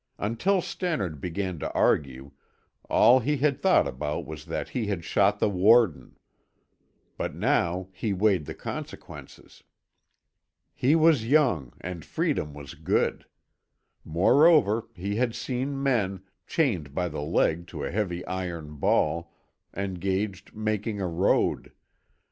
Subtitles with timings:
[0.17, 2.31] Until Stannard began to argue,
[2.89, 6.17] all he had thought about was that he had shot the warden,
[7.17, 9.63] but now he weighed the consequences.
[10.73, 13.27] He was young and freedom was good.
[14.03, 19.31] Moreover, he had seen men, chained by the leg to a heavy iron ball,
[19.77, 21.73] engaged making a road.